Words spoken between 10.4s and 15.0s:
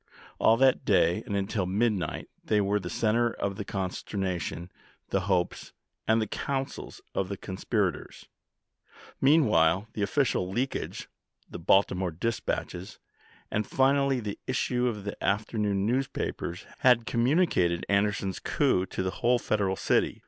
leakage, the Baltimore dispatches, and finally the issue